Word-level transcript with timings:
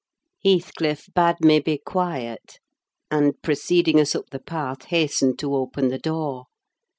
Heathcliff 0.43 1.09
bade 1.13 1.41
me 1.41 1.59
be 1.59 1.77
quiet; 1.77 2.57
and, 3.11 3.39
preceding 3.43 3.99
us 3.99 4.15
up 4.15 4.31
the 4.31 4.39
path, 4.39 4.85
hastened 4.85 5.37
to 5.37 5.53
open 5.55 5.89
the 5.89 5.99
door. 5.99 6.45